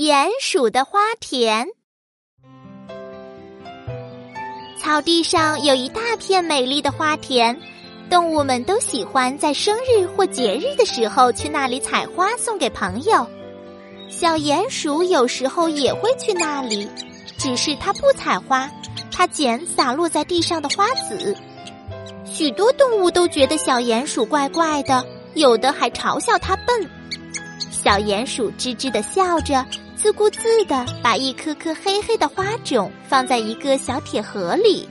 [0.00, 1.66] 鼹鼠的花田。
[4.78, 7.60] 草地上有一大片美丽的花田，
[8.08, 13.26] 动物们都喜欢在生日或节日的时候去那里采花送给朋友。
[14.08, 16.88] 小鼹鼠有时候也会去那里，
[17.36, 18.70] 只是它不采花，
[19.10, 21.36] 它捡洒落在地上的花籽。
[22.24, 25.04] 许多动物都觉得小鼹鼠怪怪的，
[25.34, 26.88] 有的还嘲笑它笨。
[27.72, 29.64] 小鼹鼠吱吱的笑着，
[30.00, 34.88] 自顾自的把一颗颗黑黑的花种放在一个小铁盒里。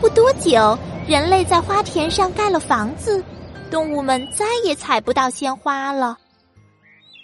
[0.00, 3.24] 不多久，人类在花田上盖了房子，
[3.68, 6.16] 动物们再也采不到鲜花了。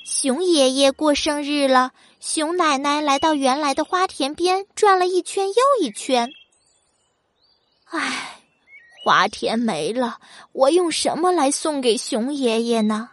[0.04, 6.28] 熊爷爷过生日了，熊奶奶来到原来的花田边转了一圈又一圈。
[7.84, 8.40] 唉，
[9.04, 10.18] 花田没了，
[10.50, 13.10] 我用什么来送给熊爷爷呢？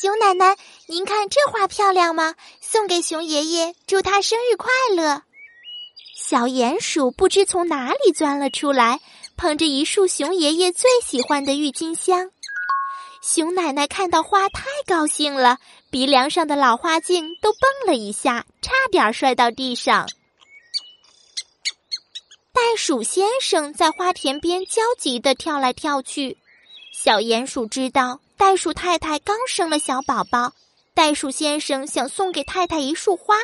[0.00, 2.34] 熊奶奶，您看这花漂亮吗？
[2.62, 5.24] 送给熊爷爷，祝他生日快乐。
[6.16, 9.00] 小鼹鼠不知从哪里钻了出来，
[9.36, 12.30] 捧着一束熊爷爷最喜欢的郁金香。
[13.20, 15.58] 熊奶奶看到花太高兴了，
[15.90, 20.08] 鼻梁上的老花镜都蹦了一下，差点摔到地上。
[22.54, 26.38] 袋鼠先生在花田边焦急地跳来跳去，
[26.90, 28.20] 小鼹鼠知道。
[28.40, 30.54] 袋鼠太太刚生了小宝宝，
[30.94, 33.36] 袋鼠先生想送给太太一束花。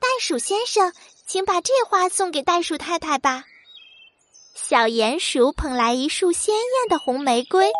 [0.00, 0.90] 袋鼠先生，
[1.26, 3.44] 请把这花送给袋鼠太太吧。
[4.54, 7.70] 小鼹鼠捧来一束鲜艳的红玫瑰，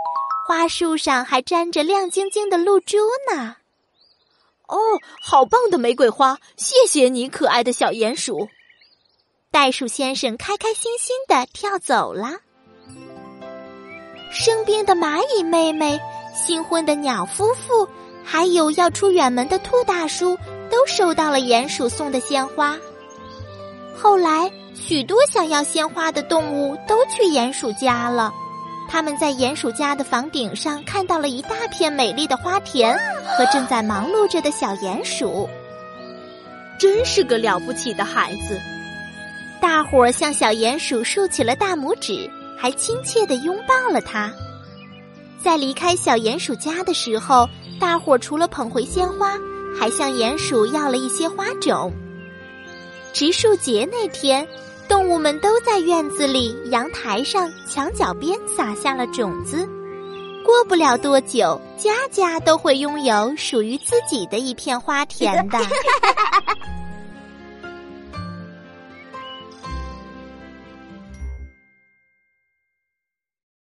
[0.46, 2.98] 花束上还沾着亮晶晶的露珠
[3.32, 3.56] 呢。
[4.66, 4.78] 哦，
[5.22, 6.38] 好棒的玫瑰花！
[6.58, 8.50] 谢谢你，可爱的小鼹鼠。
[9.50, 12.40] 袋鼠先生开开心心的跳走了。
[14.34, 15.98] 生病的蚂蚁妹妹、
[16.34, 17.88] 新婚的鸟夫妇，
[18.24, 20.36] 还有要出远门的兔大叔，
[20.68, 22.76] 都收到了鼹鼠送的鲜花。
[23.96, 28.32] 后来，许多想要鲜花的动物都去鼹鼠家了。
[28.88, 32.98] 他们在鼹鼠家的房顶上看到了一大片美丽的花田
[33.38, 35.48] 和正在忙碌着的小鼹鼠。
[36.76, 38.60] 真是个了不起的孩子！
[39.60, 42.28] 大伙儿向小鼹鼠竖起了大拇指。
[42.64, 44.32] 还亲切的拥抱了它。
[45.38, 47.46] 在离开小鼹鼠家的时候，
[47.78, 49.38] 大伙儿除了捧回鲜花，
[49.78, 51.92] 还向鼹鼠要了一些花种。
[53.12, 54.48] 植树节那天，
[54.88, 59.68] 动物们都在院子里、阳台上、墙角边撒下了种子。
[60.42, 65.58] 过不了多久，家家都会拥有属于自己的一片花田的。